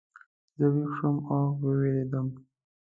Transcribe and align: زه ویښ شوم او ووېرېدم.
زه 0.59 0.65
ویښ 0.73 0.91
شوم 0.97 1.17
او 1.31 1.41
ووېرېدم. 1.61 2.27